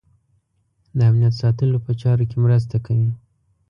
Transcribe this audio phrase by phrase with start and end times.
[0.97, 3.11] د امنیت ساتلو په چارو کې مرسته کوي.